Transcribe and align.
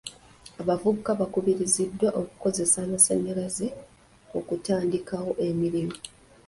Abavubuka 0.61 1.09
bakubiriziddwa 1.19 2.07
okukozesa 2.21 2.77
amasannyalaze 2.85 3.67
okutandikawo 4.39 5.31
emirimu. 5.47 5.95